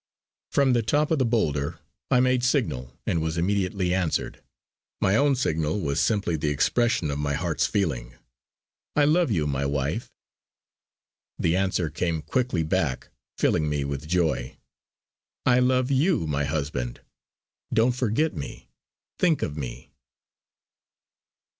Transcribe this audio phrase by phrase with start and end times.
[0.49, 1.77] From the top of the boulder
[2.09, 4.41] I made signal and was immediately answered.
[4.99, 8.15] My own signal was simply the expression of my heart's feeling:
[8.95, 10.09] "I love you, my wife!"
[11.37, 14.57] The answer came quickly back filling me with joy:
[15.45, 17.01] "I love you, my husband!
[17.71, 18.69] Don't forget me!
[19.19, 19.91] Think of me!"